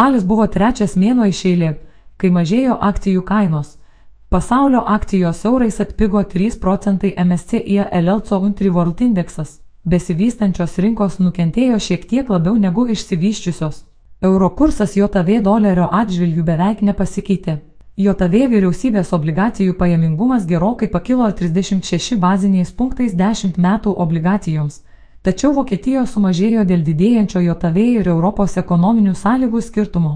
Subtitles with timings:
[0.00, 1.70] Spalis buvo trečias mėnuo iš eilė,
[2.16, 3.74] kai mažėjo akcijų kainos.
[4.32, 9.58] Pasaulio akcijos eurais atpigo 3 procentai MSCI LL Country World Indexas.
[9.84, 13.82] Besivystančios rinkos nukentėjo šiek tiek labiau negu išsivyščiusios.
[14.22, 17.58] Euro kursas JAV dolerio atžvilgių beveik nepasikeitė.
[18.00, 24.80] JAV vyriausybės obligacijų pajamingumas gerokai pakilo 36 baziniais punktais 10 metų obligacijoms,
[25.22, 30.12] tačiau Vokietijoje sumažėjo dėl didėjančio JAV ir Europos ekonominių sąlygų skirtumo.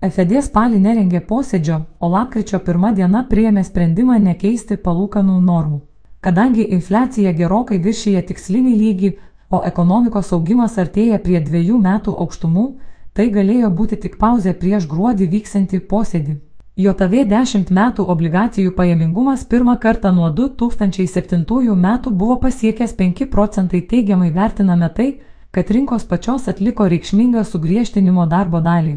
[0.00, 5.80] FED spalį nerengė posėdžio, o lapkričio pirmą dieną priėmė sprendimą nekeisti palūkanų normų.
[6.20, 9.10] Kadangi infliacija gerokai viršyje tikslinį lygį,
[9.50, 12.66] o ekonomikos augimas artėja prie dviejų metų aukštumų,
[13.14, 16.36] tai galėjo būti tik pauzė prieš gruodį vyksiantį posėdį.
[16.78, 24.28] JAV 10 metų obligacijų pajamingumas pirmą kartą nuo 2007 metų buvo pasiekęs 5 procentai teigiamai
[24.30, 25.06] vertiname tai,
[25.50, 28.92] kad rinkos pačios atliko reikšmingą sugriežtinimo darbo dalį.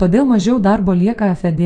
[0.00, 1.60] Todėl mažiau darbo lieka FED.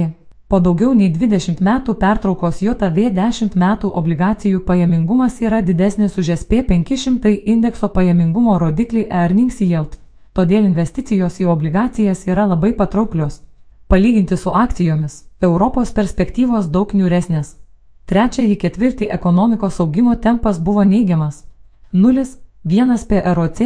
[0.49, 6.65] Po daugiau nei 20 metų pertraukos JAV 10 metų obligacijų pajamingumas yra didesnis už SP
[6.73, 9.95] 500 indekso pajamingumo rodiklį Earnings Yield.
[10.35, 13.45] Todėl investicijos į obligacijas yra labai patrauklios.
[13.93, 17.49] Palyginti su akcijomis, Europos perspektyvos daug niūresnės.
[18.09, 21.43] Trečiąjį ketvirtį ekonomikos augimo tempas buvo neigiamas-
[22.05, 23.61] 0,1 PROC,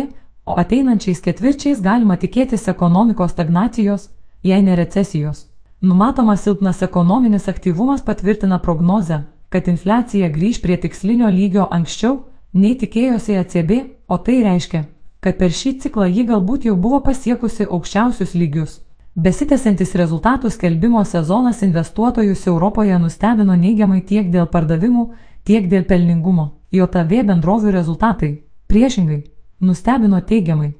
[0.44, 4.08] o ateinančiais ketvirčiais galima tikėtis ekonomikos stagnacijos,
[4.42, 5.46] jei ne recesijos.
[5.80, 12.18] Numatomas silpnas ekonominis aktyvumas patvirtina prognozę, kad infliacija grįž prie tikslinio lygio anksčiau,
[12.52, 13.70] nei tikėjosi ECB,
[14.08, 14.84] o tai reiškia,
[15.20, 18.85] kad per šį ciklą ji galbūt jau buvo pasiekusi aukščiausius lygius.
[19.16, 25.04] Besitęsiantis rezultatų skelbimo sezonas investuotojus Europoje nustebino neigiamai tiek dėl pardavimų,
[25.48, 26.50] tiek dėl pelningumo.
[26.70, 28.28] JAV bendrovių rezultatai,
[28.68, 29.22] priešingai,
[29.64, 30.74] nustebino teigiamai.